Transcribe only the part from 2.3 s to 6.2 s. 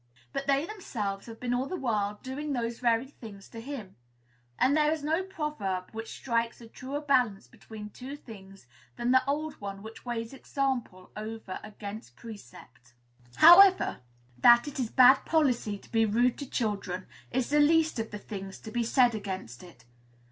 those very things to him; and there is no proverb which